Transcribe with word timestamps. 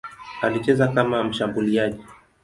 Alicheza 0.41 0.87
kama 0.87 1.23
mshambuliaji. 1.23 2.03